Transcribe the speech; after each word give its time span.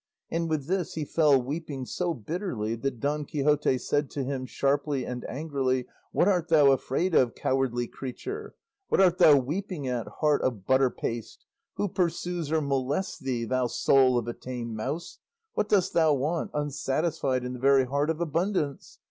And 0.31 0.49
with 0.49 0.65
this 0.65 0.95
he 0.95 1.05
fell 1.05 1.39
weeping 1.39 1.85
so 1.85 2.15
bitterly, 2.15 2.73
that 2.73 2.99
Don 2.99 3.23
Quixote 3.23 3.77
said 3.77 4.09
to 4.09 4.23
him, 4.23 4.47
sharply 4.47 5.05
and 5.05 5.23
angrily, 5.29 5.85
"What 6.11 6.27
art 6.27 6.47
thou 6.47 6.71
afraid 6.71 7.13
of, 7.13 7.35
cowardly 7.35 7.85
creature? 7.85 8.55
What 8.87 8.99
art 8.99 9.19
thou 9.19 9.35
weeping 9.37 9.87
at, 9.87 10.07
heart 10.07 10.41
of 10.41 10.65
butter 10.65 10.89
paste? 10.89 11.45
Who 11.75 11.87
pursues 11.87 12.51
or 12.51 12.61
molests 12.61 13.19
thee, 13.19 13.45
thou 13.45 13.67
soul 13.67 14.17
of 14.17 14.27
a 14.27 14.33
tame 14.33 14.75
mouse? 14.75 15.19
What 15.53 15.69
dost 15.69 15.93
thou 15.93 16.15
want, 16.15 16.49
unsatisfied 16.55 17.43
in 17.43 17.53
the 17.53 17.59
very 17.59 17.85
heart 17.85 18.09
of 18.09 18.19
abundance? 18.19 18.97